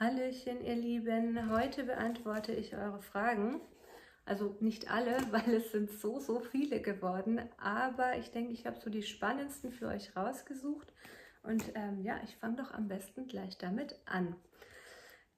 Hallöchen, 0.00 0.64
ihr 0.64 0.76
Lieben. 0.76 1.50
Heute 1.50 1.82
beantworte 1.82 2.52
ich 2.52 2.76
eure 2.76 3.02
Fragen. 3.02 3.60
Also 4.24 4.56
nicht 4.60 4.88
alle, 4.92 5.16
weil 5.32 5.52
es 5.52 5.72
sind 5.72 5.90
so, 5.90 6.20
so 6.20 6.38
viele 6.38 6.80
geworden. 6.80 7.40
Aber 7.58 8.16
ich 8.16 8.30
denke, 8.30 8.52
ich 8.52 8.64
habe 8.64 8.78
so 8.78 8.90
die 8.90 9.02
spannendsten 9.02 9.72
für 9.72 9.88
euch 9.88 10.14
rausgesucht. 10.14 10.92
Und 11.42 11.72
ähm, 11.74 12.00
ja, 12.02 12.20
ich 12.22 12.36
fange 12.36 12.58
doch 12.62 12.70
am 12.70 12.86
besten 12.86 13.26
gleich 13.26 13.58
damit 13.58 13.98
an. 14.04 14.36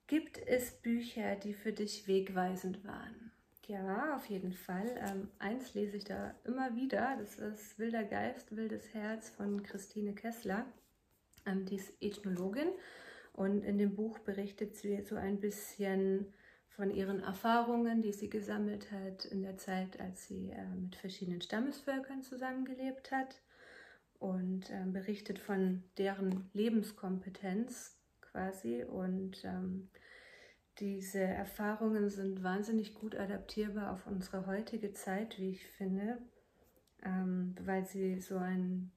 Gibt 0.05 0.37
es 0.37 0.79
Bücher, 0.79 1.37
die 1.37 1.55
für 1.55 1.73
dich 1.73 2.07
wegweisend 2.07 2.85
waren? 2.85 3.31
Ja, 3.65 4.15
auf 4.15 4.27
jeden 4.27 4.53
Fall. 4.53 4.95
Ähm, 5.09 5.31
eins 5.39 5.73
lese 5.73 5.97
ich 5.97 6.03
da 6.03 6.35
immer 6.43 6.75
wieder. 6.75 7.17
Das 7.17 7.39
ist 7.39 7.79
Wilder 7.79 8.03
Geist, 8.03 8.55
Wildes 8.55 8.93
Herz 8.93 9.31
von 9.31 9.63
Christine 9.63 10.13
Kessler. 10.13 10.67
Ähm, 11.47 11.65
die 11.65 11.77
ist 11.77 11.91
Ethnologin 11.99 12.67
und 13.33 13.63
in 13.63 13.77
dem 13.77 13.95
Buch 13.95 14.19
berichtet 14.19 14.75
sie 14.75 15.01
so 15.01 15.15
ein 15.15 15.39
bisschen 15.39 16.33
von 16.67 16.91
ihren 16.91 17.21
Erfahrungen, 17.21 18.01
die 18.01 18.13
sie 18.13 18.29
gesammelt 18.29 18.91
hat 18.91 19.25
in 19.25 19.43
der 19.43 19.57
Zeit, 19.57 19.99
als 19.99 20.27
sie 20.27 20.51
äh, 20.51 20.65
mit 20.75 20.95
verschiedenen 20.95 21.41
Stammesvölkern 21.41 22.23
zusammengelebt 22.23 23.11
hat 23.11 23.41
und 24.19 24.69
äh, 24.69 24.85
berichtet 24.85 25.39
von 25.39 25.83
deren 25.97 26.49
Lebenskompetenz 26.53 27.97
quasi. 28.21 28.83
Und 28.83 29.43
ähm, 29.43 29.89
diese 30.79 31.19
Erfahrungen 31.19 32.09
sind 32.09 32.43
wahnsinnig 32.43 32.95
gut 32.95 33.15
adaptierbar 33.15 33.91
auf 33.91 34.07
unsere 34.07 34.45
heutige 34.45 34.93
Zeit, 34.93 35.37
wie 35.39 35.51
ich 35.51 35.65
finde, 35.65 36.17
ähm, 37.03 37.55
weil 37.61 37.85
sie 37.85 38.19
so 38.19 38.37
ein, 38.37 38.91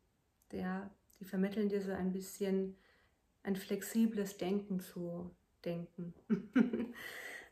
ja, 0.53 0.91
die 1.19 1.25
vermitteln 1.25 1.69
dir 1.69 1.81
so 1.81 1.93
ein 1.93 2.13
bisschen 2.13 2.77
ein 3.45 3.57
flexibles 3.57 4.37
Denken 4.37 4.81
zu 4.81 5.31
denken. 5.65 6.15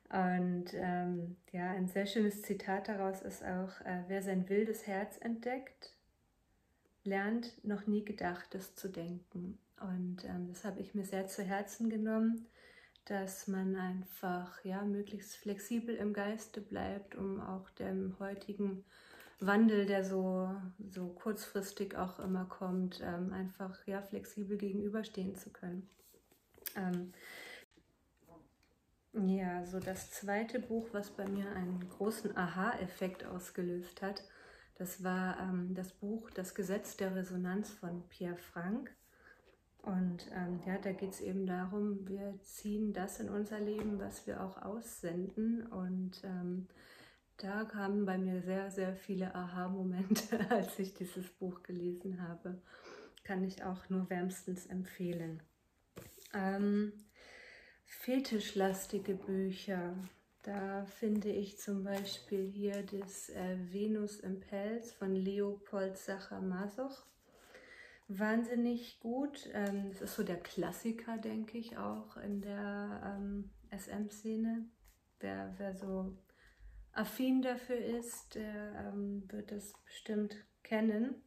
Und 0.09 0.75
ähm, 0.75 1.37
ja, 1.53 1.71
ein 1.71 1.89
sehr 1.89 2.07
schönes 2.07 2.43
Zitat 2.43 2.89
daraus 2.89 3.23
ist 3.23 3.43
auch, 3.43 3.81
äh, 3.87 4.03
wer 4.09 4.23
sein 4.23 4.49
wildes 4.49 4.87
Herz 4.87 5.17
entdeckt, 5.19 5.95
lernt 7.05 7.65
noch 7.65 7.87
nie 7.87 8.05
Gedachtes 8.05 8.75
zu 8.75 8.89
denken. 8.89 9.59
Und 9.81 10.25
ähm, 10.25 10.49
das 10.49 10.65
habe 10.65 10.81
ich 10.81 10.95
mir 10.95 11.05
sehr 11.05 11.29
zu 11.29 11.43
Herzen 11.43 11.89
genommen, 11.89 12.47
dass 13.07 13.49
man 13.49 13.75
einfach 13.75 14.63
ja, 14.65 14.83
möglichst 14.85 15.37
flexibel 15.37 15.95
im 15.95 16.13
Geiste 16.13 16.61
bleibt, 16.61 17.15
um 17.15 17.41
auch 17.41 17.71
dem 17.71 18.19
heutigen 18.19 18.85
Wandel, 19.47 19.87
der 19.87 20.05
so, 20.05 20.55
so 20.89 21.09
kurzfristig 21.09 21.97
auch 21.97 22.19
immer 22.19 22.45
kommt, 22.45 23.01
ähm, 23.03 23.33
einfach 23.33 23.87
ja, 23.87 24.03
flexibel 24.03 24.57
gegenüberstehen 24.57 25.35
zu 25.35 25.51
können. 25.51 25.89
Ähm, 26.77 27.13
ja, 29.15 29.67
so 29.67 29.79
das 29.79 30.11
zweite 30.11 30.59
Buch, 30.59 30.89
was 30.93 31.11
bei 31.11 31.29
mir 31.29 31.51
einen 31.53 31.89
großen 31.91 32.37
Aha-Effekt 32.37 33.27
ausgelöst 33.27 34.01
hat, 34.01 34.23
das 34.79 35.05
war 35.05 35.39
ähm, 35.39 35.75
das 35.75 35.93
Buch 35.93 36.31
Das 36.31 36.55
Gesetz 36.55 36.97
der 36.97 37.15
Resonanz 37.15 37.71
von 37.71 38.03
Pierre 38.09 38.39
Frank. 38.39 38.91
Und 39.83 40.27
ähm, 40.33 40.61
ja, 40.65 40.79
da 40.79 40.93
geht 40.93 41.11
es 41.11 41.21
eben 41.21 41.47
darum, 41.47 42.09
wir 42.09 42.39
ziehen 42.43 42.93
das 42.93 43.21
in 43.21 43.29
unser 43.29 43.61
Leben, 43.61 43.99
was 43.99 44.27
wir 44.27 44.43
auch 44.43 44.63
aussenden. 44.63 45.67
Und 45.67 46.23
ähm, 46.25 46.69
da 47.43 47.65
kamen 47.65 48.07
bei 48.07 48.19
mir 48.19 48.41
sehr, 48.41 48.71
sehr 48.71 48.95
viele 48.95 49.35
Aha-Momente, 49.35 50.39
als 50.51 50.79
ich 50.79 50.95
dieses 50.95 51.29
Buch 51.29 51.63
gelesen 51.63 52.23
habe. 52.23 52.63
Kann 53.25 53.43
ich 53.45 53.65
auch 53.65 53.89
nur 53.89 54.09
wärmstens 54.11 54.67
empfehlen. 54.67 55.43
Ähm, 56.35 56.93
fetischlastige 57.85 59.15
Bücher. 59.15 59.97
Da 60.43 60.87
finde 60.87 61.31
ich 61.31 61.59
zum 61.59 61.85
Beispiel 61.85 62.49
hier 62.49 62.85
das 62.85 63.29
äh, 63.31 63.57
Venus 63.73 64.21
im 64.21 64.41
Pelz 64.41 64.93
von 64.93 65.15
Leopold 65.15 65.97
Sacher-Masoch. 65.97 67.07
Wahnsinnig 68.09 69.01
gut. 69.01 69.49
Ähm, 69.53 69.91
das 69.91 70.01
ist 70.01 70.17
so 70.17 70.23
der 70.23 70.41
Klassiker, 70.41 71.19
denke 71.19 71.59
ich, 71.59 71.77
auch 71.77 72.17
in 72.17 72.41
der 72.41 73.17
ähm, 73.17 73.51
SM-Szene. 73.71 74.67
Wer, 75.21 75.55
wer 75.59 75.75
so 75.75 76.17
affin 76.93 77.43
dafür 77.43 77.77
ist, 77.77 78.35
der 78.35 78.93
ähm, 78.93 79.25
wird 79.29 79.51
das 79.51 79.73
bestimmt 79.85 80.37
kennen. 80.63 81.23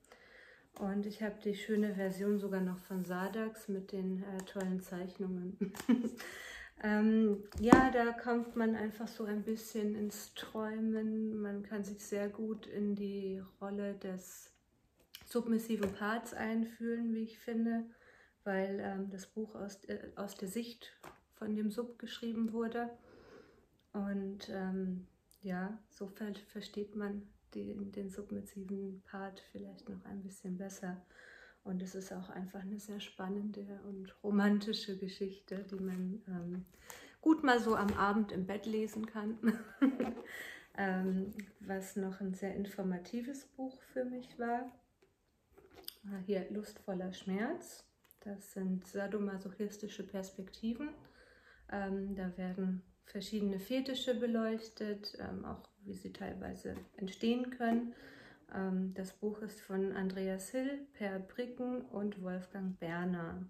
Und 0.80 1.06
ich 1.06 1.24
habe 1.24 1.36
die 1.44 1.56
schöne 1.56 1.96
Version 1.96 2.38
sogar 2.38 2.62
noch 2.62 2.80
von 2.80 3.06
Sadax 3.06 3.70
mit 3.70 3.92
den 3.92 4.24
äh, 4.24 4.38
tollen 4.46 4.82
Zeichnungen. 4.82 5.58
ähm, 6.84 7.44
ja, 7.60 7.92
da 7.92 8.12
kommt 8.12 8.56
man 8.58 8.76
einfach 8.76 9.08
so 9.08 9.24
ein 9.24 9.44
bisschen 9.44 9.96
ins 9.96 10.34
Träumen. 10.34 11.42
Man 11.42 11.64
kann 11.64 11.86
sich 11.86 12.06
sehr 12.06 12.28
gut 12.28 12.68
in 12.68 12.96
die 12.96 13.42
Rolle 13.62 13.94
des 13.96 14.52
submissiven 15.26 15.94
Parts 15.94 16.34
einfühlen, 16.34 17.14
wie 17.14 17.24
ich 17.24 17.40
finde, 17.40 17.86
weil 18.44 18.80
ähm, 18.82 19.10
das 19.10 19.28
Buch 19.28 19.56
aus, 19.56 19.84
äh, 19.86 20.12
aus 20.18 20.36
der 20.36 20.50
Sicht 20.50 20.92
von 21.36 21.56
dem 21.56 21.72
Sub 21.72 21.98
geschrieben 22.00 22.52
wurde. 22.52 22.90
Und 23.94 24.50
ähm, 24.50 25.08
ja, 25.46 25.78
so 25.92 26.12
versteht 26.48 26.96
man 26.96 27.22
den, 27.54 27.92
den 27.92 28.10
submissiven 28.10 29.04
Part 29.04 29.40
vielleicht 29.52 29.88
noch 29.88 30.04
ein 30.06 30.24
bisschen 30.24 30.58
besser. 30.58 31.06
Und 31.64 31.84
es 31.84 31.94
ist 31.94 32.12
auch 32.12 32.30
einfach 32.30 32.62
eine 32.62 32.80
sehr 32.80 33.00
spannende 33.00 33.80
und 33.88 34.16
romantische 34.24 34.98
Geschichte, 34.98 35.64
die 35.70 35.80
man 35.80 36.24
ähm, 36.28 36.66
gut 37.22 37.44
mal 37.44 37.60
so 37.60 37.76
am 37.76 37.94
Abend 37.94 38.32
im 38.32 38.48
Bett 38.48 38.66
lesen 38.66 39.06
kann. 39.06 39.38
ähm, 40.78 41.32
was 41.60 41.96
noch 41.96 42.22
ein 42.22 42.34
sehr 42.34 42.56
informatives 42.56 43.46
Buch 43.46 43.80
für 43.94 44.04
mich 44.04 44.40
war. 44.40 44.72
Ah, 46.08 46.18
hier 46.26 46.50
Lustvoller 46.50 47.14
Schmerz. 47.14 47.86
Das 48.22 48.54
sind 48.54 48.88
sadomasochistische 48.88 50.08
Perspektiven. 50.08 50.90
Ähm, 51.72 52.16
da 52.16 52.36
werden 52.36 52.82
verschiedene 53.06 53.60
Fetische 53.60 54.16
beleuchtet, 54.16 55.18
ähm, 55.20 55.46
auch 55.46 55.68
wie 55.84 55.94
sie 55.94 56.12
teilweise 56.12 56.76
entstehen 56.98 57.52
können. 57.52 57.94
Ähm, 58.54 58.94
das 58.94 59.14
Buch 59.14 59.42
ist 59.42 59.62
von 59.62 59.94
Andreas 59.94 60.50
Hill, 60.50 60.88
Per 60.94 61.20
Bricken 61.20 61.82
und 61.82 62.22
Wolfgang 62.22 62.80
Berner 62.80 63.46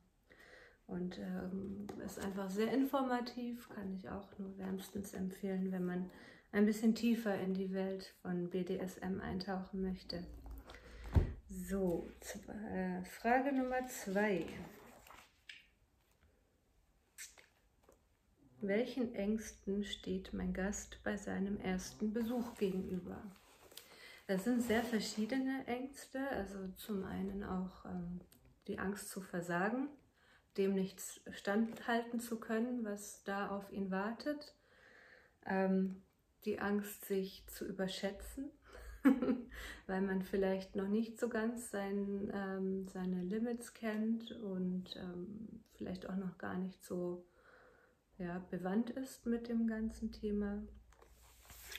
und 0.87 1.17
ähm, 1.17 1.87
ist 2.05 2.23
einfach 2.23 2.49
sehr 2.49 2.71
informativ, 2.71 3.69
kann 3.69 3.95
ich 3.95 4.07
auch 4.09 4.27
nur 4.37 4.57
wärmstens 4.57 5.13
empfehlen, 5.13 5.71
wenn 5.71 5.85
man 5.85 6.09
ein 6.51 6.65
bisschen 6.65 6.95
tiefer 6.95 7.35
in 7.39 7.53
die 7.53 7.73
Welt 7.73 8.13
von 8.21 8.49
BDSM 8.49 9.19
eintauchen 9.19 9.81
möchte. 9.81 10.23
So, 11.49 12.07
äh, 12.73 13.03
Frage 13.03 13.51
Nummer 13.53 13.87
zwei. 13.87 14.45
Welchen 18.67 19.13
Ängsten 19.13 19.83
steht 19.83 20.33
mein 20.33 20.51
Gast 20.51 20.97
bei 21.03 21.17
seinem 21.17 21.59
ersten 21.59 22.13
Besuch 22.13 22.55
gegenüber? 22.55 23.21
Das 24.25 24.43
sind 24.43 24.63
sehr 24.63 24.81
verschiedene 24.81 25.67
Ängste. 25.67 26.27
Also 26.29 26.57
zum 26.75 27.03
einen 27.03 27.43
auch 27.43 27.85
ähm, 27.85 28.21
die 28.67 28.79
Angst 28.79 29.09
zu 29.09 29.21
versagen, 29.21 29.87
dem 30.57 30.73
nichts 30.73 31.21
standhalten 31.29 32.19
zu 32.19 32.39
können, 32.39 32.83
was 32.83 33.23
da 33.23 33.49
auf 33.49 33.71
ihn 33.71 33.91
wartet. 33.91 34.55
Ähm, 35.45 36.01
die 36.45 36.59
Angst, 36.59 37.05
sich 37.05 37.45
zu 37.45 37.65
überschätzen, 37.65 38.49
weil 39.85 40.01
man 40.01 40.23
vielleicht 40.23 40.75
noch 40.75 40.87
nicht 40.87 41.19
so 41.19 41.29
ganz 41.29 41.69
sein, 41.69 42.31
ähm, 42.33 42.87
seine 42.87 43.21
Limits 43.21 43.75
kennt 43.75 44.31
und 44.31 44.95
ähm, 44.95 45.61
vielleicht 45.73 46.09
auch 46.09 46.15
noch 46.15 46.39
gar 46.39 46.55
nicht 46.55 46.83
so 46.83 47.23
ja, 48.17 48.39
bewandt 48.49 48.89
ist 48.91 49.25
mit 49.25 49.49
dem 49.49 49.67
ganzen 49.67 50.11
Thema. 50.11 50.63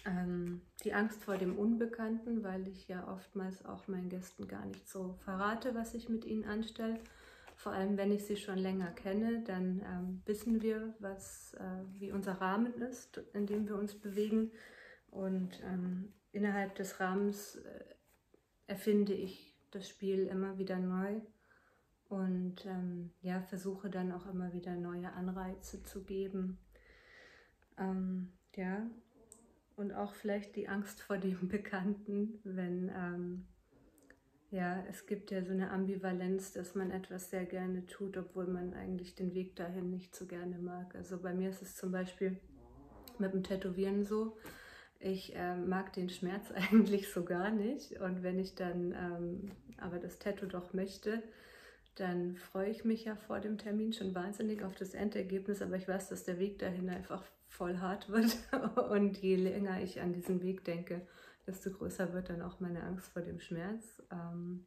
Ähm, 0.04 0.60
die 0.84 0.92
Angst 0.92 1.22
vor 1.22 1.36
dem 1.36 1.58
Unbekannten, 1.58 2.44
weil 2.44 2.68
ich 2.68 2.86
ja 2.88 3.08
oftmals 3.08 3.64
auch 3.64 3.88
meinen 3.88 4.08
Gästen 4.08 4.46
gar 4.46 4.64
nicht 4.66 4.88
so 4.88 5.14
verrate, 5.24 5.74
was 5.74 5.94
ich 5.94 6.08
mit 6.08 6.24
ihnen 6.24 6.44
anstelle. 6.44 7.00
Vor 7.56 7.72
allem, 7.72 7.96
wenn 7.96 8.12
ich 8.12 8.24
sie 8.24 8.36
schon 8.36 8.58
länger 8.58 8.90
kenne, 8.90 9.42
dann 9.44 9.80
ähm, 9.80 10.22
wissen 10.26 10.62
wir, 10.62 10.94
was, 10.98 11.54
äh, 11.54 11.84
wie 11.98 12.12
unser 12.12 12.34
Rahmen 12.34 12.74
ist, 12.82 13.18
in 13.32 13.46
dem 13.46 13.66
wir 13.66 13.76
uns 13.76 13.94
bewegen. 13.94 14.52
Und 15.10 15.60
ähm, 15.64 16.12
innerhalb 16.32 16.74
des 16.74 17.00
Rahmens 17.00 17.56
äh, 17.56 17.84
erfinde 18.66 19.14
ich 19.14 19.56
das 19.70 19.88
Spiel 19.88 20.26
immer 20.26 20.58
wieder 20.58 20.78
neu 20.78 21.20
und 22.08 22.64
ähm, 22.66 23.10
ja, 23.22 23.40
versuche 23.42 23.90
dann 23.90 24.12
auch 24.12 24.26
immer 24.26 24.52
wieder 24.52 24.74
neue 24.74 25.12
Anreize 25.12 25.82
zu 25.82 26.04
geben. 26.04 26.58
Ähm, 27.78 28.32
ja, 28.54 28.86
und 29.76 29.92
auch 29.92 30.14
vielleicht 30.14 30.56
die 30.56 30.68
Angst 30.68 31.02
vor 31.02 31.18
dem 31.18 31.48
Bekannten, 31.48 32.40
wenn, 32.44 32.90
ähm, 32.96 33.46
ja, 34.50 34.82
es 34.88 35.06
gibt 35.06 35.30
ja 35.30 35.44
so 35.44 35.52
eine 35.52 35.70
Ambivalenz, 35.70 36.52
dass 36.52 36.74
man 36.74 36.90
etwas 36.90 37.30
sehr 37.30 37.44
gerne 37.44 37.84
tut, 37.86 38.16
obwohl 38.16 38.46
man 38.46 38.72
eigentlich 38.74 39.14
den 39.14 39.34
Weg 39.34 39.56
dahin 39.56 39.90
nicht 39.90 40.14
so 40.14 40.26
gerne 40.26 40.58
mag. 40.58 40.94
Also 40.94 41.18
bei 41.18 41.34
mir 41.34 41.50
ist 41.50 41.62
es 41.62 41.76
zum 41.76 41.90
Beispiel 41.90 42.38
mit 43.18 43.32
dem 43.32 43.42
Tätowieren 43.42 44.04
so. 44.04 44.36
Ich 45.00 45.34
äh, 45.36 45.56
mag 45.56 45.92
den 45.92 46.08
Schmerz 46.08 46.50
eigentlich 46.54 47.12
so 47.12 47.24
gar 47.24 47.50
nicht. 47.50 48.00
Und 48.00 48.22
wenn 48.22 48.38
ich 48.38 48.54
dann 48.54 48.92
ähm, 48.92 49.50
aber 49.78 49.98
das 49.98 50.18
Tattoo 50.18 50.46
doch 50.46 50.72
möchte, 50.72 51.22
dann 51.96 52.36
freue 52.36 52.70
ich 52.70 52.84
mich 52.84 53.04
ja 53.04 53.16
vor 53.16 53.40
dem 53.40 53.58
Termin 53.58 53.92
schon 53.92 54.14
wahnsinnig 54.14 54.62
auf 54.62 54.74
das 54.74 54.94
Endergebnis. 54.94 55.62
Aber 55.62 55.76
ich 55.76 55.88
weiß, 55.88 56.10
dass 56.10 56.24
der 56.24 56.38
Weg 56.38 56.58
dahin 56.58 56.90
einfach 56.90 57.24
voll 57.48 57.78
hart 57.78 58.10
wird. 58.10 58.36
Und 58.90 59.18
je 59.18 59.36
länger 59.36 59.82
ich 59.82 60.00
an 60.00 60.12
diesen 60.12 60.42
Weg 60.42 60.64
denke, 60.64 61.06
desto 61.46 61.70
größer 61.70 62.12
wird 62.12 62.28
dann 62.28 62.42
auch 62.42 62.60
meine 62.60 62.82
Angst 62.82 63.08
vor 63.08 63.22
dem 63.22 63.40
Schmerz. 63.40 64.02
Ähm, 64.12 64.66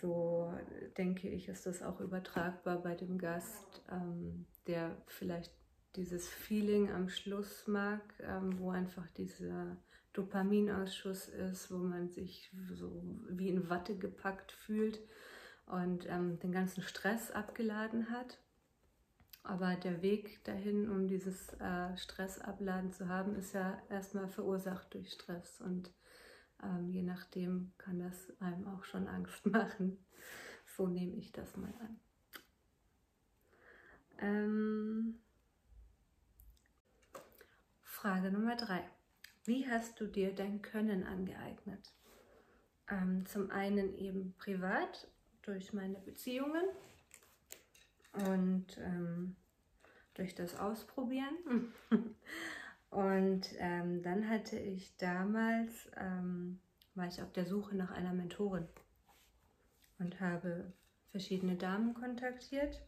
so 0.00 0.52
denke 0.98 1.28
ich, 1.28 1.48
ist 1.48 1.64
das 1.64 1.82
auch 1.82 2.00
übertragbar 2.00 2.82
bei 2.82 2.94
dem 2.94 3.16
Gast, 3.16 3.82
ähm, 3.90 4.44
der 4.66 4.94
vielleicht 5.06 5.52
dieses 5.96 6.28
Feeling 6.28 6.90
am 6.90 7.08
Schluss 7.08 7.66
mag, 7.66 8.02
ähm, 8.20 8.58
wo 8.58 8.68
einfach 8.68 9.08
dieser 9.12 9.78
Dopaminausschuss 10.12 11.28
ist, 11.28 11.70
wo 11.70 11.78
man 11.78 12.10
sich 12.10 12.52
so 12.74 13.02
wie 13.30 13.48
in 13.48 13.70
Watte 13.70 13.96
gepackt 13.96 14.52
fühlt 14.52 15.00
und 15.66 16.06
ähm, 16.08 16.38
den 16.38 16.52
ganzen 16.52 16.82
Stress 16.82 17.30
abgeladen 17.30 18.10
hat. 18.10 18.38
Aber 19.42 19.76
der 19.76 20.02
Weg 20.02 20.42
dahin, 20.44 20.90
um 20.90 21.06
dieses 21.06 21.52
äh, 21.60 21.96
Stressabladen 21.96 22.92
zu 22.92 23.08
haben, 23.08 23.36
ist 23.36 23.52
ja 23.52 23.80
erstmal 23.88 24.28
verursacht 24.28 24.92
durch 24.94 25.12
Stress. 25.12 25.60
Und 25.60 25.92
ähm, 26.62 26.90
je 26.90 27.02
nachdem 27.02 27.72
kann 27.78 28.00
das 28.00 28.32
einem 28.40 28.66
auch 28.66 28.84
schon 28.84 29.06
Angst 29.06 29.46
machen. 29.46 30.04
So 30.76 30.88
nehme 30.88 31.14
ich 31.14 31.32
das 31.32 31.56
mal 31.56 31.72
an. 31.80 32.00
Ähm, 34.18 35.20
Frage 37.82 38.30
Nummer 38.30 38.56
drei. 38.56 38.82
Wie 39.44 39.68
hast 39.68 40.00
du 40.00 40.06
dir 40.06 40.34
dein 40.34 40.60
Können 40.60 41.04
angeeignet? 41.04 41.92
Ähm, 42.88 43.26
zum 43.26 43.50
einen 43.50 43.94
eben 43.94 44.34
privat 44.38 45.08
durch 45.46 45.72
meine 45.72 45.98
Beziehungen 46.00 46.64
und 48.12 48.66
ähm, 48.78 49.36
durch 50.14 50.34
das 50.34 50.58
Ausprobieren. 50.58 51.72
und 52.90 53.48
ähm, 53.58 54.02
dann 54.02 54.28
hatte 54.28 54.58
ich 54.58 54.96
damals, 54.96 55.88
ähm, 55.96 56.60
war 56.94 57.06
ich 57.06 57.22
auf 57.22 57.32
der 57.32 57.46
Suche 57.46 57.76
nach 57.76 57.92
einer 57.92 58.12
Mentorin 58.12 58.66
und 59.98 60.20
habe 60.20 60.72
verschiedene 61.10 61.56
Damen 61.56 61.94
kontaktiert 61.94 62.82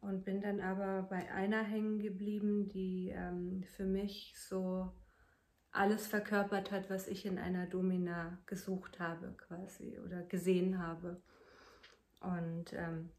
und 0.00 0.24
bin 0.24 0.40
dann 0.40 0.60
aber 0.60 1.02
bei 1.02 1.30
einer 1.32 1.62
hängen 1.62 2.00
geblieben, 2.00 2.68
die 2.68 3.10
ähm, 3.14 3.64
für 3.76 3.84
mich 3.84 4.34
so 4.36 4.92
alles 5.72 6.06
verkörpert 6.06 6.72
hat, 6.72 6.90
was 6.90 7.06
ich 7.06 7.26
in 7.26 7.38
einer 7.38 7.66
Domina 7.66 8.38
gesucht 8.46 8.98
habe 8.98 9.34
quasi 9.36 9.98
oder 10.04 10.22
gesehen 10.22 10.78
habe. 10.78 11.22
Und 12.20 12.72
ähm, 12.72 13.10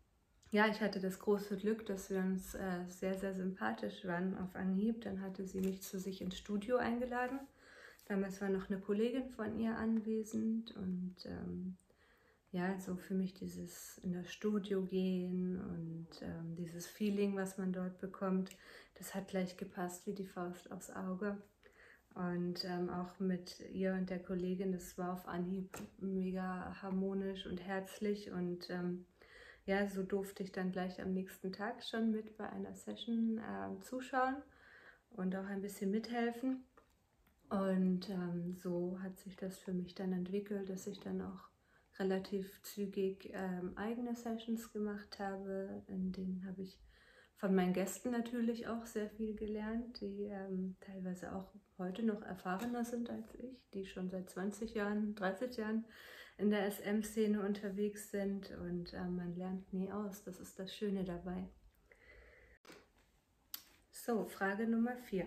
ja, 0.51 0.67
ich 0.67 0.81
hatte 0.81 0.99
das 0.99 1.19
große 1.19 1.57
Glück, 1.57 1.85
dass 1.85 2.09
wir 2.09 2.19
uns 2.19 2.55
äh, 2.55 2.85
sehr, 2.87 3.17
sehr 3.17 3.33
sympathisch 3.33 4.05
waren 4.05 4.37
auf 4.37 4.55
Anhieb. 4.55 5.01
Dann 5.01 5.21
hatte 5.21 5.45
sie 5.45 5.61
mich 5.61 5.81
zu 5.81 5.99
sich 5.99 6.21
ins 6.21 6.37
Studio 6.37 6.77
eingeladen. 6.77 7.39
Damals 8.05 8.41
war 8.41 8.49
noch 8.49 8.69
eine 8.69 8.79
Kollegin 8.79 9.29
von 9.29 9.57
ihr 9.57 9.77
anwesend 9.77 10.75
und 10.75 11.15
ähm, 11.25 11.77
ja, 12.51 12.77
so 12.79 12.97
für 12.97 13.13
mich 13.13 13.33
dieses 13.33 13.97
in 13.99 14.11
das 14.11 14.31
Studio 14.31 14.83
gehen 14.83 15.61
und 15.61 16.07
ähm, 16.21 16.55
dieses 16.57 16.87
Feeling, 16.87 17.37
was 17.37 17.57
man 17.57 17.71
dort 17.71 17.99
bekommt, 17.99 18.49
das 18.95 19.15
hat 19.15 19.29
gleich 19.29 19.55
gepasst 19.55 20.05
wie 20.05 20.13
die 20.13 20.25
Faust 20.25 20.69
aufs 20.71 20.89
Auge. 20.89 21.37
Und 22.13 22.65
ähm, 22.65 22.89
auch 22.89 23.19
mit 23.19 23.59
ihr 23.71 23.93
und 23.93 24.09
der 24.09 24.21
Kollegin, 24.21 24.73
das 24.73 24.97
war 24.97 25.13
auf 25.13 25.27
Anhieb 25.27 25.69
mega 25.99 26.75
harmonisch 26.81 27.45
und 27.45 27.57
herzlich. 27.57 28.31
Und 28.31 28.69
ähm, 28.69 29.05
ja, 29.65 29.87
so 29.87 30.03
durfte 30.03 30.43
ich 30.43 30.51
dann 30.51 30.71
gleich 30.71 31.01
am 31.01 31.13
nächsten 31.13 31.53
Tag 31.53 31.83
schon 31.83 32.11
mit 32.11 32.37
bei 32.37 32.49
einer 32.49 32.73
Session 32.75 33.37
äh, 33.37 33.79
zuschauen 33.81 34.35
und 35.11 35.35
auch 35.35 35.45
ein 35.45 35.61
bisschen 35.61 35.91
mithelfen. 35.91 36.65
Und 37.49 38.09
ähm, 38.09 38.55
so 38.55 38.97
hat 39.01 39.19
sich 39.19 39.35
das 39.35 39.59
für 39.59 39.73
mich 39.73 39.95
dann 39.95 40.13
entwickelt, 40.13 40.69
dass 40.69 40.87
ich 40.87 40.99
dann 40.99 41.21
auch 41.21 41.49
relativ 41.99 42.61
zügig 42.63 43.29
ähm, 43.33 43.77
eigene 43.77 44.15
Sessions 44.15 44.71
gemacht 44.71 45.19
habe. 45.19 45.83
In 45.87 46.11
denen 46.11 46.45
habe 46.45 46.61
ich 46.61 46.79
von 47.41 47.55
meinen 47.55 47.73
Gästen 47.73 48.11
natürlich 48.11 48.67
auch 48.67 48.85
sehr 48.85 49.09
viel 49.09 49.35
gelernt, 49.35 49.99
die 49.99 50.25
ähm, 50.25 50.75
teilweise 50.79 51.33
auch 51.33 51.51
heute 51.79 52.03
noch 52.03 52.21
erfahrener 52.21 52.85
sind 52.85 53.09
als 53.09 53.33
ich, 53.33 53.67
die 53.73 53.87
schon 53.87 54.11
seit 54.11 54.29
20 54.29 54.75
Jahren, 54.75 55.15
30 55.15 55.57
Jahren 55.57 55.83
in 56.37 56.51
der 56.51 56.69
SM-Szene 56.69 57.43
unterwegs 57.43 58.11
sind 58.11 58.51
und 58.61 58.93
äh, 58.93 59.07
man 59.07 59.35
lernt 59.35 59.73
nie 59.73 59.91
aus. 59.91 60.23
Das 60.23 60.39
ist 60.39 60.59
das 60.59 60.75
Schöne 60.75 61.03
dabei. 61.03 61.47
So, 63.91 64.25
Frage 64.25 64.67
Nummer 64.67 64.95
4. 64.95 65.25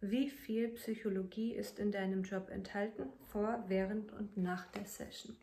Wie 0.00 0.30
viel 0.30 0.68
Psychologie 0.68 1.52
ist 1.52 1.78
in 1.78 1.92
deinem 1.92 2.22
Job 2.22 2.48
enthalten, 2.48 3.10
vor, 3.26 3.62
während 3.68 4.10
und 4.12 4.38
nach 4.38 4.72
der 4.72 4.86
Session? 4.86 5.36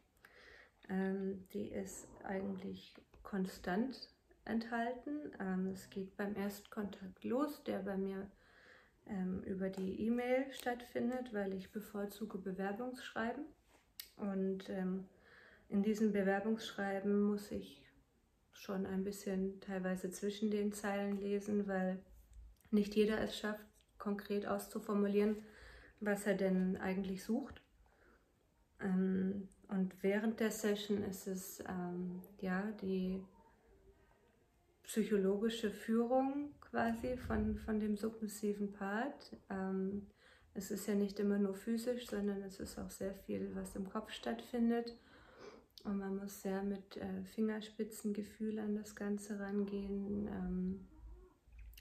Ähm, 0.90 1.48
die 1.54 1.68
ist 1.68 2.08
eigentlich 2.24 2.96
konstant 3.22 4.13
enthalten. 4.46 5.32
Ähm, 5.40 5.68
es 5.68 5.90
geht 5.90 6.16
beim 6.18 6.36
Erstkontakt 6.36 7.24
los, 7.24 7.64
der 7.64 7.80
bei 7.80 7.98
mir 7.98 8.30
ähm, 9.08 9.42
über 9.44 9.70
die 9.70 10.02
E-Mail 10.06 10.46
stattfindet, 10.52 11.34
weil 11.34 11.54
ich 11.54 11.72
bevorzuge 11.72 12.38
Bewerbungsschreiben. 12.38 13.46
Und 14.18 14.70
ähm, 14.70 15.06
in 15.70 15.84
diesem 15.84 16.12
Bewerbungsschreiben 16.12 17.22
muss 17.22 17.52
ich 17.52 17.82
schon 18.52 18.86
ein 18.86 19.04
bisschen 19.04 19.60
teilweise 19.62 20.10
zwischen 20.12 20.52
den 20.52 20.72
Zeilen 20.72 21.20
lesen, 21.20 21.68
weil 21.68 22.00
nicht 22.72 22.96
jeder 22.96 23.20
es 23.20 23.38
schafft, 23.38 23.66
konkret 23.98 24.46
auszuformulieren, 24.46 25.38
was 26.00 26.26
er 26.28 26.36
denn 26.36 26.78
eigentlich 26.78 27.24
sucht. 27.24 27.62
Und 28.80 29.92
während 30.02 30.40
der 30.40 30.52
Session 30.52 31.04
ist 31.04 31.28
es 31.28 31.64
ja 32.42 32.72
die 32.82 33.24
psychologische 34.84 35.72
Führung 35.72 36.54
quasi 36.62 37.18
von, 37.18 37.58
von 37.58 37.80
dem 37.80 37.96
submissiven 37.96 38.72
Part. 38.74 39.36
Ähm, 39.50 40.08
es 40.54 40.72
ist 40.72 40.88
ja 40.88 40.96
nicht 40.96 41.20
immer 41.20 41.40
nur 41.40 41.56
physisch, 41.56 42.08
sondern 42.08 42.42
es 42.44 42.60
ist 42.60 42.78
auch 42.78 42.90
sehr 42.90 43.14
viel, 43.14 43.52
was 43.56 43.76
im 43.76 43.90
Kopf 43.90 44.12
stattfindet. 44.12 44.96
Und 45.84 45.98
man 45.98 46.16
muss 46.16 46.42
sehr 46.42 46.64
mit 46.64 46.98
äh, 46.98 47.24
Fingerspitzengefühl 47.24 48.60
an 48.60 48.76
das 48.76 48.96
Ganze 48.96 49.40
rangehen, 49.40 50.28
ähm, 50.28 50.88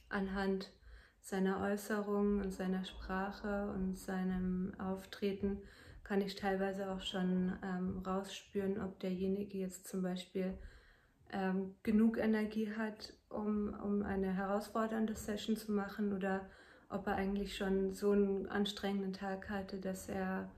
anhand 0.09 0.73
seiner 1.21 1.61
Äußerungen 1.61 2.41
und 2.41 2.53
seiner 2.53 2.85
Sprache 2.85 3.73
und 3.75 3.97
seinem 3.97 4.73
Auftreten 4.79 5.63
kann 6.03 6.21
ich 6.21 6.35
teilweise 6.35 6.91
auch 6.91 7.01
schon 7.01 7.53
ähm, 7.63 8.03
rausspüren, 8.05 8.81
ob 8.81 8.99
derjenige 8.99 9.57
jetzt 9.59 9.87
zum 9.87 10.03
Beispiel 10.03 10.59
ähm, 11.33 11.75
genug 11.83 12.19
Energie 12.19 12.73
hat, 12.77 13.15
um, 13.29 13.75
um 13.83 14.03
eine 14.03 14.33
herausfordernde 14.35 15.15
Session 15.15 15.57
zu 15.57 15.73
machen 15.73 16.13
oder 16.13 16.49
ob 16.89 17.07
er 17.07 17.17
eigentlich 17.17 17.57
schon 17.57 17.95
so 17.95 18.13
einen 18.13 18.47
anstrengenden 18.49 19.15
Tag 19.15 19.49
hatte, 19.49 19.79
dass 19.79 20.09
er 20.09 20.51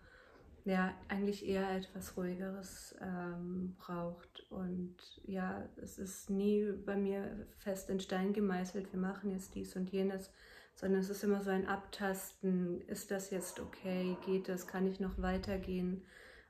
ja 0.64 0.94
eigentlich 1.08 1.46
eher 1.46 1.70
etwas 1.70 2.16
ruhigeres 2.16 2.96
ähm, 3.00 3.76
braucht. 3.78 4.44
Und 4.50 4.96
ja, 5.26 5.68
es 5.76 5.98
ist 5.98 6.30
nie 6.30 6.72
bei 6.84 6.96
mir 6.96 7.46
fest 7.58 7.90
in 7.90 8.00
Stein 8.00 8.32
gemeißelt, 8.32 8.92
wir 8.92 9.00
machen 9.00 9.30
jetzt 9.30 9.54
dies 9.54 9.76
und 9.76 9.90
jenes, 9.90 10.30
sondern 10.74 11.00
es 11.00 11.10
ist 11.10 11.22
immer 11.22 11.42
so 11.42 11.50
ein 11.50 11.68
Abtasten, 11.68 12.80
ist 12.88 13.10
das 13.10 13.30
jetzt 13.30 13.60
okay, 13.60 14.16
geht 14.26 14.48
das, 14.48 14.66
kann 14.66 14.86
ich 14.86 14.98
noch 14.98 15.18
weitergehen 15.18 16.02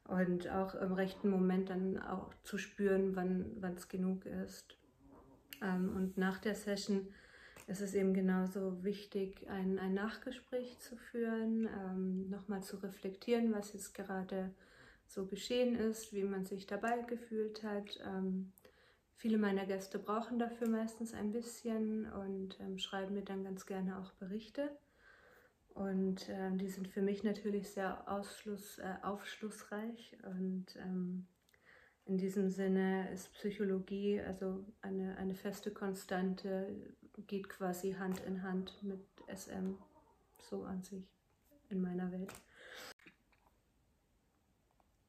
und 0.09 0.49
auch 0.51 0.75
im 0.75 0.93
rechten 0.93 1.31
Moment 1.31 1.71
dann 1.71 1.99
auch 1.99 2.35
zu 2.43 2.59
spüren, 2.59 3.17
wann 3.17 3.75
es 3.77 3.89
genug 3.89 4.27
ist. 4.27 4.77
Ähm, 5.63 5.95
und 5.97 6.19
nach 6.19 6.39
der 6.39 6.55
Session 6.55 7.09
ist 7.67 7.81
es 7.81 7.95
eben 7.95 8.13
genauso 8.13 8.85
wichtig, 8.85 9.49
ein, 9.49 9.79
ein 9.79 9.95
Nachgespräch 9.95 10.79
zu 10.81 10.97
führen, 10.97 11.67
ähm, 11.67 12.29
nochmal 12.29 12.63
zu 12.63 12.77
reflektieren, 12.77 13.55
was 13.55 13.73
jetzt 13.73 13.95
gerade 13.95 14.55
so 15.07 15.27
geschehen 15.27 15.75
ist, 15.75 16.13
wie 16.13 16.25
man 16.25 16.45
sich 16.45 16.67
dabei 16.67 17.01
gefühlt 17.03 17.63
hat. 17.63 18.01
Ähm, 18.07 18.53
viele 19.17 19.39
meiner 19.39 19.65
Gäste 19.65 19.99
brauchen 19.99 20.39
dafür 20.39 20.69
meistens 20.69 21.15
ein 21.15 21.33
bisschen 21.33 22.11
und 22.13 22.59
ähm, 22.61 22.79
schreiben 22.79 23.15
mir 23.15 23.25
dann 23.25 23.45
ganz 23.45 23.65
gerne 23.65 23.99
auch 23.99 24.13
Berichte. 24.13 24.71
Und 25.75 26.29
ähm, 26.29 26.57
die 26.57 26.69
sind 26.69 26.89
für 26.89 27.03
mich 27.03 27.25
natürlich 27.25 27.69
sehr 27.69 28.09
ausschluss, 28.09 28.79
äh, 28.79 28.95
aufschlussreich. 29.03 30.17
Und 30.23 30.67
ähm, 30.77 31.27
in 32.07 32.17
diesem 32.17 32.49
Sinne 32.49 33.11
ist 33.13 33.33
Psychologie, 33.33 34.21
also 34.21 34.65
eine, 34.83 35.17
eine 35.17 35.35
feste 35.35 35.73
Konstante, 35.73 36.69
geht 37.27 37.49
quasi 37.49 37.93
Hand 37.93 38.21
in 38.21 38.43
Hand 38.43 38.83
mit 38.83 39.01
SM, 39.27 39.75
so 40.39 40.65
an 40.65 40.83
sich 40.83 41.05
in 41.71 41.81
meiner 41.81 42.11
Welt. 42.13 42.33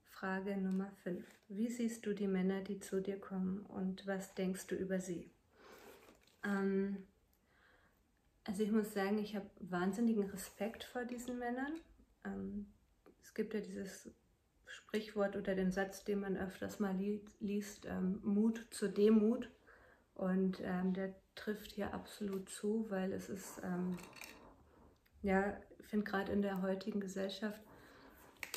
Frage 0.10 0.58
Nummer 0.58 0.92
5. 1.04 1.24
Wie 1.50 1.68
siehst 1.68 2.06
du 2.06 2.16
die 2.16 2.28
Männer, 2.28 2.62
die 2.62 2.80
zu 2.80 3.02
dir 3.02 3.20
kommen 3.20 3.66
und 3.68 4.08
was 4.08 4.34
denkst 4.34 4.66
du 4.68 4.76
über 4.76 5.00
sie? 5.00 5.30
Ähm, 6.44 7.06
also 8.46 8.64
ich 8.64 8.72
muss 8.72 8.94
sagen, 8.94 9.18
ich 9.18 9.36
habe 9.36 9.50
wahnsinnigen 9.60 10.30
Respekt 10.30 10.84
vor 10.84 11.06
diesen 11.06 11.40
Männern. 11.40 11.74
Ähm, 12.24 12.68
es 13.22 13.34
gibt 13.34 13.54
ja 13.54 13.60
dieses 13.60 14.10
Sprichwort 14.66 15.36
oder 15.36 15.56
den 15.56 15.72
Satz, 15.72 16.04
den 16.04 16.20
man 16.20 16.38
öfters 16.38 16.80
mal 16.80 16.96
li 16.96 17.24
liest, 17.40 17.86
ähm, 17.86 18.20
Mut 18.24 18.66
zur 18.72 18.90
Demut. 18.90 19.50
Und 20.14 20.62
ähm, 20.64 20.94
der 20.94 21.14
trifft 21.36 21.74
hier 21.74 21.94
absolut 21.94 22.50
zu, 22.50 22.90
weil 22.90 23.12
es 23.12 23.30
ist, 23.30 23.62
ähm, 23.64 23.98
ja, 25.22 25.58
ich 25.80 25.88
finde 25.88 26.06
gerade 26.06 26.32
in 26.32 26.42
der 26.42 26.62
heutigen 26.62 27.02
Gesellschaft 27.02 27.62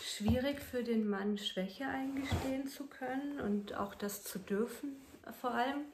schwierig 0.00 0.60
für 0.60 0.84
den 0.84 1.08
Mann 1.08 1.38
Schwäche 1.38 1.86
eingestehen 1.86 2.68
zu 2.68 2.86
können 2.86 3.40
und 3.40 3.74
auch 3.74 3.94
das 3.94 4.22
zu 4.22 4.38
dürfen 4.38 4.96
vor 5.32 5.52
allem 5.52 5.84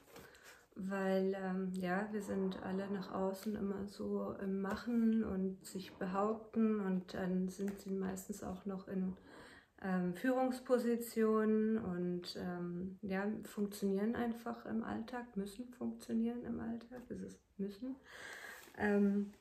weil 0.76 1.36
ähm, 1.40 1.72
ja, 1.74 2.08
wir 2.10 2.22
sind 2.22 2.62
alle 2.62 2.90
nach 2.90 3.12
außen 3.12 3.54
immer 3.56 3.86
so 3.86 4.34
im 4.42 4.60
Machen 4.60 5.24
und 5.24 5.64
sich 5.64 5.92
behaupten 5.94 6.80
und 6.80 7.14
dann 7.14 7.48
sind 7.48 7.80
sie 7.80 7.92
meistens 7.92 8.42
auch 8.42 8.64
noch 8.66 8.88
in 8.88 9.16
ähm, 9.82 10.14
Führungspositionen 10.14 11.78
und 11.78 12.36
ähm, 12.36 12.98
ja, 13.02 13.26
funktionieren 13.44 14.16
einfach 14.16 14.66
im 14.66 14.82
Alltag, 14.82 15.36
müssen 15.36 15.68
funktionieren 15.74 16.44
im 16.44 16.60
Alltag, 16.60 17.02
das 17.08 17.20
ist 17.20 17.38
müssen. 17.58 17.96
Ähm, 18.76 19.32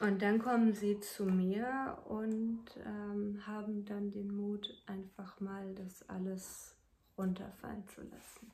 und 0.00 0.22
dann 0.22 0.38
kommen 0.38 0.72
sie 0.72 1.00
zu 1.00 1.24
mir 1.24 1.98
und 2.08 2.64
ähm, 2.84 3.46
haben 3.46 3.84
dann 3.84 4.10
den 4.10 4.34
Mut, 4.34 4.68
einfach 4.86 5.38
mal 5.40 5.74
das 5.74 6.08
alles 6.08 6.74
runterfallen 7.16 7.86
zu 7.88 8.02
lassen. 8.02 8.50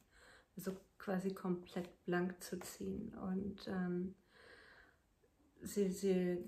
Also 0.56 0.72
quasi 1.08 1.32
komplett 1.32 2.04
blank 2.04 2.42
zu 2.42 2.60
ziehen. 2.60 3.14
Und 3.14 3.66
ähm, 3.66 4.14
sie, 5.62 5.88
sie 5.88 6.44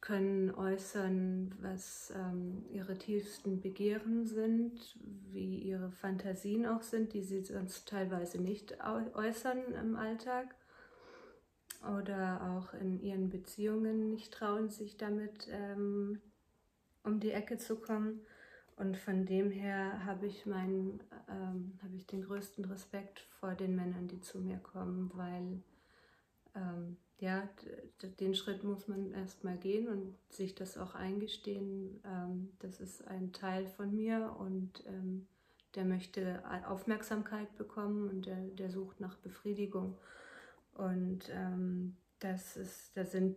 können 0.00 0.54
äußern, 0.54 1.56
was 1.60 2.12
ähm, 2.14 2.64
ihre 2.70 2.96
tiefsten 2.96 3.60
Begehren 3.60 4.26
sind, 4.26 4.96
wie 5.32 5.58
ihre 5.58 5.90
Fantasien 5.90 6.66
auch 6.66 6.82
sind, 6.82 7.14
die 7.14 7.22
sie 7.22 7.42
sonst 7.42 7.88
teilweise 7.88 8.40
nicht 8.40 8.76
äußern 8.80 9.74
im 9.74 9.96
Alltag 9.96 10.54
oder 11.82 12.40
auch 12.52 12.74
in 12.74 13.00
ihren 13.00 13.28
Beziehungen 13.28 14.08
nicht 14.08 14.32
trauen, 14.32 14.68
sich 14.68 14.96
damit 14.98 15.48
ähm, 15.50 16.20
um 17.02 17.18
die 17.18 17.32
Ecke 17.32 17.58
zu 17.58 17.74
kommen. 17.74 18.20
Und 18.78 18.96
von 18.96 19.26
dem 19.26 19.50
her 19.50 20.04
habe 20.04 20.26
ich, 20.26 20.46
ähm, 20.46 21.78
habe 21.82 21.96
ich 21.96 22.06
den 22.06 22.22
größten 22.22 22.64
Respekt 22.66 23.26
vor 23.40 23.54
den 23.54 23.74
Männern, 23.74 24.06
die 24.06 24.20
zu 24.20 24.38
mir 24.38 24.58
kommen, 24.58 25.10
weil 25.14 25.62
ähm, 26.54 26.96
ja, 27.18 27.48
den 28.20 28.36
Schritt 28.36 28.62
muss 28.62 28.86
man 28.86 29.12
erstmal 29.12 29.56
gehen 29.56 29.88
und 29.88 30.14
sich 30.30 30.54
das 30.54 30.78
auch 30.78 30.94
eingestehen. 30.94 32.00
Ähm, 32.04 32.50
das 32.60 32.80
ist 32.80 33.06
ein 33.08 33.32
Teil 33.32 33.66
von 33.66 33.92
mir 33.96 34.36
und 34.38 34.84
ähm, 34.86 35.26
der 35.74 35.84
möchte 35.84 36.42
Aufmerksamkeit 36.66 37.56
bekommen 37.56 38.08
und 38.08 38.26
der, 38.26 38.36
der 38.36 38.70
sucht 38.70 39.00
nach 39.00 39.16
Befriedigung. 39.16 39.98
Und 40.74 41.28
ähm, 41.30 41.96
das 42.20 42.56
ist, 42.56 42.96
da 42.96 43.04
sind 43.04 43.36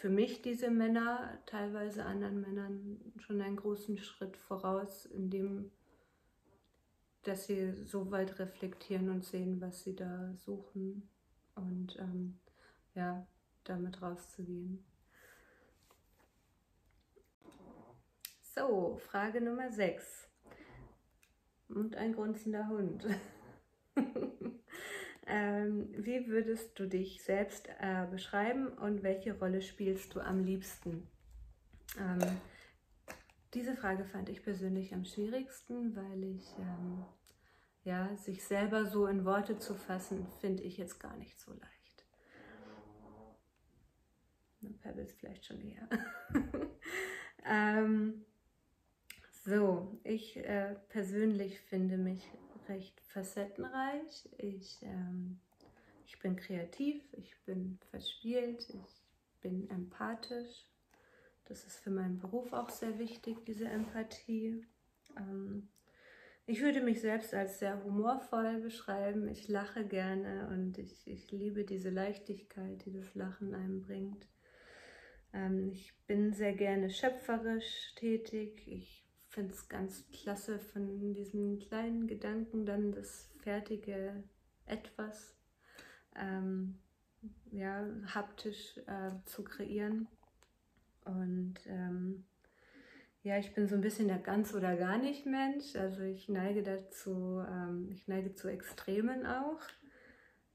für 0.00 0.08
mich 0.08 0.40
diese 0.40 0.70
Männer 0.70 1.38
teilweise 1.44 2.06
anderen 2.06 2.40
Männern 2.40 3.12
schon 3.18 3.42
einen 3.42 3.56
großen 3.56 3.98
Schritt 3.98 4.34
voraus, 4.38 5.04
indem 5.04 5.70
dass 7.22 7.46
sie 7.46 7.74
so 7.84 8.10
weit 8.10 8.38
reflektieren 8.38 9.10
und 9.10 9.26
sehen, 9.26 9.60
was 9.60 9.82
sie 9.82 9.94
da 9.94 10.32
suchen 10.36 11.06
und 11.54 11.98
ähm, 11.98 12.40
ja, 12.94 13.26
damit 13.64 14.00
rauszugehen. 14.00 14.82
So, 18.54 18.96
Frage 18.96 19.42
Nummer 19.42 19.70
6. 19.70 20.30
Und 21.68 21.94
ein 21.96 22.14
grunzender 22.14 22.68
Hund. 22.68 23.06
Ähm, 25.32 25.88
wie 25.96 26.26
würdest 26.26 26.76
du 26.76 26.88
dich 26.88 27.22
selbst 27.22 27.68
äh, 27.78 28.04
beschreiben 28.10 28.66
und 28.66 29.04
welche 29.04 29.38
Rolle 29.38 29.62
spielst 29.62 30.12
du 30.16 30.20
am 30.20 30.42
liebsten? 30.42 31.06
Ähm, 31.96 32.40
diese 33.54 33.76
Frage 33.76 34.04
fand 34.04 34.28
ich 34.28 34.42
persönlich 34.42 34.92
am 34.92 35.04
schwierigsten, 35.04 35.94
weil 35.94 36.24
ich, 36.24 36.52
ähm, 36.58 37.04
ja, 37.84 38.16
sich 38.16 38.42
selber 38.42 38.86
so 38.86 39.06
in 39.06 39.24
Worte 39.24 39.56
zu 39.56 39.76
fassen, 39.76 40.26
finde 40.40 40.64
ich 40.64 40.78
jetzt 40.78 40.98
gar 40.98 41.16
nicht 41.16 41.38
so 41.38 41.52
leicht. 41.52 42.04
Pebbles 44.82 45.12
vielleicht 45.12 45.46
schon 45.46 45.60
eher. 45.60 45.88
ähm, 47.46 48.24
so, 49.44 50.00
ich 50.02 50.38
äh, 50.38 50.74
persönlich 50.88 51.60
finde 51.60 51.98
mich 51.98 52.28
recht 52.70 53.00
facettenreich. 53.00 54.28
Ich, 54.38 54.80
ähm, 54.82 55.38
ich 56.06 56.18
bin 56.20 56.36
kreativ, 56.36 57.02
ich 57.12 57.36
bin 57.44 57.78
verspielt, 57.90 58.68
ich 58.70 59.02
bin 59.42 59.68
empathisch. 59.68 60.66
Das 61.44 61.66
ist 61.66 61.78
für 61.78 61.90
meinen 61.90 62.18
Beruf 62.18 62.52
auch 62.52 62.70
sehr 62.70 62.98
wichtig, 62.98 63.44
diese 63.44 63.66
Empathie. 63.66 64.64
Ähm, 65.16 65.68
ich 66.46 66.62
würde 66.62 66.80
mich 66.80 67.00
selbst 67.00 67.34
als 67.34 67.58
sehr 67.58 67.84
humorvoll 67.84 68.60
beschreiben. 68.60 69.28
Ich 69.28 69.48
lache 69.48 69.84
gerne 69.84 70.48
und 70.48 70.78
ich, 70.78 71.06
ich 71.06 71.30
liebe 71.30 71.64
diese 71.64 71.90
Leichtigkeit, 71.90 72.84
die 72.84 72.92
das 72.92 73.14
Lachen 73.14 73.54
einem 73.54 73.82
bringt. 73.82 74.26
Ähm, 75.32 75.68
ich 75.70 75.92
bin 76.06 76.32
sehr 76.32 76.54
gerne 76.54 76.90
schöpferisch 76.90 77.94
tätig. 77.96 78.62
Ich 78.66 79.09
finde 79.30 79.54
es 79.54 79.68
ganz 79.68 80.04
klasse, 80.12 80.58
von 80.58 81.14
diesen 81.14 81.60
kleinen 81.60 82.06
Gedanken 82.06 82.66
dann 82.66 82.92
das 82.92 83.30
fertige 83.38 84.22
Etwas 84.66 85.34
ähm, 86.16 86.78
ja, 87.52 87.86
haptisch 88.12 88.76
äh, 88.86 89.12
zu 89.24 89.44
kreieren. 89.44 90.08
Und 91.04 91.54
ähm, 91.66 92.24
ja, 93.22 93.38
ich 93.38 93.54
bin 93.54 93.68
so 93.68 93.76
ein 93.76 93.80
bisschen 93.80 94.08
der 94.08 94.18
ganz 94.18 94.52
oder 94.54 94.76
gar 94.76 94.98
nicht 94.98 95.26
Mensch. 95.26 95.76
Also 95.76 96.02
ich 96.02 96.28
neige 96.28 96.62
dazu, 96.62 97.42
ähm, 97.48 97.88
ich 97.90 98.08
neige 98.08 98.34
zu 98.34 98.48
Extremen 98.48 99.26
auch. 99.26 99.60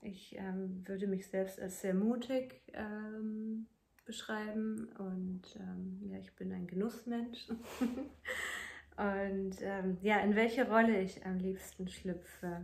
Ich 0.01 0.35
ähm, 0.37 0.85
würde 0.85 1.07
mich 1.07 1.27
selbst 1.27 1.59
als 1.59 1.81
sehr 1.81 1.93
mutig 1.93 2.61
ähm, 2.73 3.67
beschreiben 4.05 4.89
und 4.99 5.43
ähm, 5.59 6.01
ja, 6.09 6.19
ich 6.19 6.35
bin 6.35 6.51
ein 6.51 6.67
Genussmensch. 6.67 7.47
Und 8.97 9.57
ähm, 9.61 9.97
ja, 10.01 10.19
in 10.19 10.35
welche 10.35 10.69
Rolle 10.69 11.01
ich 11.01 11.25
am 11.25 11.37
liebsten 11.37 11.87
schlüpfe. 11.87 12.61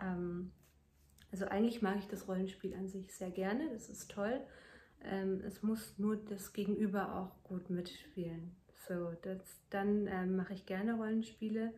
Ähm, 0.00 0.52
also 1.30 1.46
eigentlich 1.46 1.82
mag 1.82 1.96
ich 1.98 2.08
das 2.08 2.28
Rollenspiel 2.28 2.74
an 2.74 2.88
sich 2.88 3.14
sehr 3.14 3.30
gerne, 3.30 3.70
das 3.72 3.88
ist 3.88 4.10
toll. 4.10 4.40
Ähm, 5.02 5.40
es 5.46 5.62
muss 5.62 5.98
nur 5.98 6.16
das 6.16 6.52
Gegenüber 6.52 7.14
auch 7.16 7.42
gut 7.44 7.70
mitspielen. 7.70 8.56
So, 8.88 9.12
das, 9.22 9.40
dann 9.70 10.06
ähm, 10.06 10.36
mache 10.36 10.54
ich 10.54 10.66
gerne 10.66 10.94
Rollenspiele. 10.94 11.72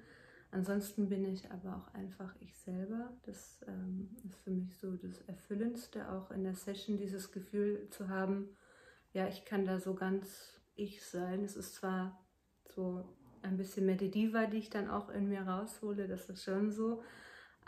Ansonsten 0.53 1.09
bin 1.09 1.25
ich 1.25 1.51
aber 1.51 1.77
auch 1.77 1.95
einfach 1.95 2.35
ich 2.41 2.57
selber. 2.59 3.13
Das 3.25 3.61
ähm, 3.69 4.17
ist 4.25 4.37
für 4.41 4.51
mich 4.51 4.77
so 4.79 4.97
das 4.97 5.21
Erfüllendste, 5.23 6.11
auch 6.11 6.31
in 6.31 6.43
der 6.43 6.55
Session 6.55 6.97
dieses 6.97 7.31
Gefühl 7.31 7.89
zu 7.91 8.09
haben, 8.09 8.49
ja, 9.13 9.29
ich 9.29 9.45
kann 9.45 9.65
da 9.65 9.81
so 9.81 9.95
ganz 9.95 10.61
ich 10.77 11.05
sein. 11.05 11.45
Es 11.45 11.57
ist 11.57 11.75
zwar 11.75 12.25
so 12.69 13.05
ein 13.43 13.57
bisschen 13.57 13.87
mehr 13.87 13.97
die 13.97 14.11
Diva, 14.11 14.47
die 14.47 14.59
ich 14.59 14.71
dann 14.71 14.89
auch 14.89 15.09
in 15.11 15.29
mir 15.29 15.43
raushole, 15.43 16.07
das 16.09 16.29
ist 16.29 16.45
schon 16.45 16.71
so. 16.73 17.03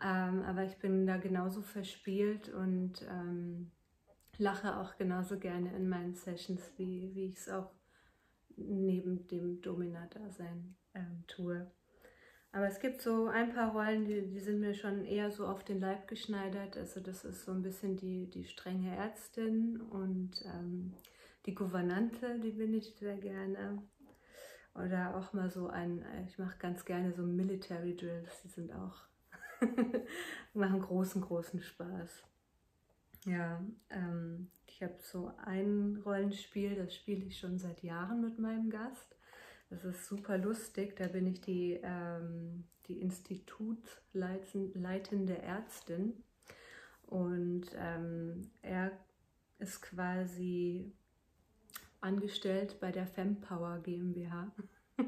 Ähm, 0.03 0.43
aber 0.43 0.65
ich 0.65 0.79
bin 0.79 1.07
da 1.07 1.17
genauso 1.19 1.63
verspielt 1.63 2.49
und 2.49 3.03
ähm, 3.11 3.71
lache 4.39 4.77
auch 4.77 4.97
genauso 4.97 5.39
gerne 5.39 5.75
in 5.77 5.89
meinen 5.89 6.15
Sessions, 6.15 6.73
wie, 6.77 7.15
wie 7.15 7.27
ich 7.27 7.39
es 7.39 7.49
auch 7.49 7.71
neben 8.57 9.27
dem 9.29 9.61
Domina-Dasein 9.63 10.77
ähm, 10.95 11.25
tue. 11.27 11.71
Aber 12.53 12.67
es 12.67 12.81
gibt 12.81 13.01
so 13.01 13.29
ein 13.29 13.55
paar 13.55 13.73
Rollen, 13.73 14.05
die, 14.05 14.29
die 14.29 14.41
sind 14.41 14.61
mir 14.61 14.75
schon 14.75 15.05
eher 15.05 15.31
so 15.31 15.47
auf 15.47 15.65
den 15.65 15.81
Leib 15.81 16.07
geschneidert. 16.09 16.77
Also 16.77 17.01
das 17.01 17.25
ist 17.25 17.45
so 17.45 17.53
ein 17.53 17.63
bisschen 17.63 17.97
die, 17.97 18.29
die 18.29 18.45
strenge 18.45 18.95
Ärztin 18.97 19.81
und 19.81 20.43
ähm, 20.47 20.95
Die 21.47 21.55
Gouvernante, 21.55 22.39
die 22.41 22.53
bin 22.53 22.75
ich 22.75 22.95
sehr 22.97 23.17
gerne. 23.17 23.83
Oder 24.75 25.17
auch 25.17 25.33
mal 25.33 25.51
so 25.51 25.69
ein, 25.69 26.05
ich 26.27 26.39
mache 26.39 26.57
ganz 26.59 26.85
gerne 26.85 27.13
so 27.13 27.23
Military 27.23 27.95
Drills, 27.95 28.43
die 28.43 28.49
sind 28.49 28.73
auch, 28.73 28.97
machen 30.55 30.81
großen, 30.81 31.21
großen 31.21 31.61
Spaß. 31.61 32.23
Ja, 33.27 33.63
ähm, 33.91 34.51
ich 34.67 34.83
habe 34.83 34.97
so 35.01 35.31
ein 35.45 36.01
Rollenspiel, 36.05 36.75
das 36.75 36.95
spiele 36.95 37.27
ich 37.27 37.39
schon 37.39 37.59
seit 37.59 37.83
Jahren 37.83 38.23
mit 38.23 38.39
meinem 38.39 38.71
Gast. 38.71 39.15
Das 39.73 39.85
ist 39.85 40.07
super 40.07 40.39
lustig. 40.39 40.97
Da 40.97 41.07
bin 41.07 41.27
ich 41.27 41.41
die, 41.41 41.81
ähm, 41.83 42.65
die 42.89 43.01
Institutsleitende 43.01 45.39
Ärztin. 45.39 46.23
Und 47.07 47.69
ähm, 47.77 48.51
er 48.61 48.93
ist 49.59 49.81
quasi 49.81 50.93
angestellt 52.03 52.79
bei 52.81 52.93
der 52.93 53.07
Fempower 53.07 53.81
GmbH. 53.83 54.53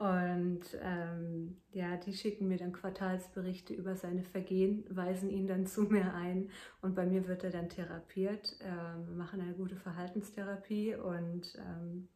Und 0.00 0.62
ähm, 0.80 1.58
ja, 1.72 1.98
die 1.98 2.14
schicken 2.14 2.48
mir 2.48 2.56
dann 2.56 2.72
Quartalsberichte 2.72 3.74
über 3.74 3.96
seine 3.96 4.22
Vergehen, 4.22 4.82
weisen 4.88 5.28
ihn 5.28 5.46
dann 5.46 5.66
zu 5.66 5.82
mir 5.82 6.14
ein 6.14 6.48
und 6.80 6.94
bei 6.94 7.04
mir 7.04 7.28
wird 7.28 7.44
er 7.44 7.50
dann 7.50 7.68
therapiert. 7.68 8.56
Ähm, 8.62 9.18
machen 9.18 9.42
eine 9.42 9.52
gute 9.52 9.76
Verhaltenstherapie 9.76 10.94
und 10.94 11.54
ähm, 11.58 12.08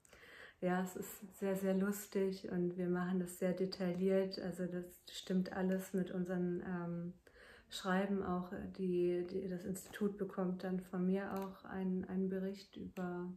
ja, 0.62 0.82
es 0.82 0.96
ist 0.96 1.38
sehr, 1.38 1.56
sehr 1.56 1.74
lustig 1.74 2.50
und 2.50 2.78
wir 2.78 2.88
machen 2.88 3.20
das 3.20 3.38
sehr 3.38 3.52
detailliert. 3.52 4.38
Also 4.38 4.64
das 4.64 4.86
stimmt 5.10 5.52
alles 5.52 5.92
mit 5.92 6.10
unseren 6.10 6.62
ähm, 6.66 7.12
Schreiben 7.68 8.22
auch. 8.22 8.50
Die, 8.78 9.26
die, 9.30 9.46
das 9.46 9.66
Institut 9.66 10.16
bekommt 10.16 10.64
dann 10.64 10.80
von 10.80 11.04
mir 11.04 11.34
auch 11.34 11.66
einen, 11.66 12.06
einen 12.06 12.30
Bericht 12.30 12.78
über 12.78 13.30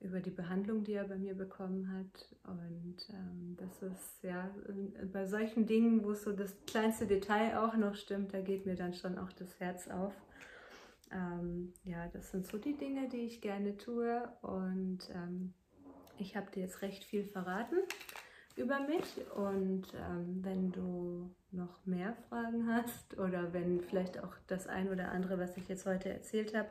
über 0.00 0.20
die 0.20 0.30
Behandlung, 0.30 0.82
die 0.82 0.94
er 0.94 1.04
bei 1.04 1.16
mir 1.16 1.34
bekommen 1.34 1.92
hat. 1.92 2.28
Und 2.44 2.96
ähm, 3.10 3.56
das 3.58 3.82
ist 3.82 4.22
ja 4.22 4.50
bei 5.12 5.26
solchen 5.26 5.66
Dingen, 5.66 6.02
wo 6.04 6.14
so 6.14 6.32
das 6.32 6.54
kleinste 6.66 7.06
Detail 7.06 7.58
auch 7.58 7.76
noch 7.76 7.94
stimmt, 7.94 8.32
da 8.32 8.40
geht 8.40 8.64
mir 8.66 8.76
dann 8.76 8.94
schon 8.94 9.18
auch 9.18 9.32
das 9.32 9.60
Herz 9.60 9.88
auf. 9.88 10.14
Ähm, 11.12 11.74
ja, 11.84 12.08
das 12.08 12.30
sind 12.30 12.46
so 12.46 12.56
die 12.56 12.76
Dinge, 12.76 13.08
die 13.08 13.26
ich 13.26 13.40
gerne 13.40 13.76
tue. 13.76 14.26
Und 14.40 15.10
ähm, 15.14 15.52
ich 16.18 16.36
habe 16.36 16.50
dir 16.50 16.60
jetzt 16.60 16.80
recht 16.82 17.04
viel 17.04 17.24
verraten 17.24 17.76
über 18.56 18.80
mich. 18.80 19.04
Und 19.36 19.86
ähm, 19.94 20.42
wenn 20.42 20.72
du 20.72 21.30
noch 21.50 21.84
mehr 21.84 22.16
Fragen 22.28 22.66
hast 22.72 23.18
oder 23.18 23.52
wenn 23.52 23.80
vielleicht 23.80 24.22
auch 24.22 24.34
das 24.46 24.66
ein 24.66 24.88
oder 24.88 25.10
andere, 25.10 25.38
was 25.38 25.56
ich 25.58 25.68
jetzt 25.68 25.84
heute 25.84 26.08
erzählt 26.08 26.56
habe, 26.56 26.68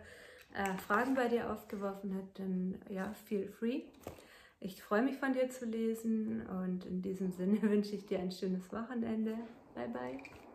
äh, 0.53 0.77
Fragen 0.77 1.15
bei 1.15 1.27
dir 1.27 1.51
aufgeworfen 1.51 2.15
hat, 2.15 2.39
dann 2.39 2.79
ja, 2.89 3.13
feel 3.25 3.47
free. 3.47 3.83
Ich 4.61 4.81
freue 4.83 5.03
mich 5.03 5.17
von 5.17 5.33
dir 5.33 5.49
zu 5.49 5.65
lesen 5.65 6.45
und 6.47 6.85
in 6.85 7.01
diesem 7.01 7.31
Sinne 7.31 7.61
wünsche 7.61 7.95
ich 7.95 8.05
dir 8.05 8.19
ein 8.19 8.31
schönes 8.31 8.71
Wochenende. 8.71 9.37
Bye 9.73 9.87
bye. 9.87 10.48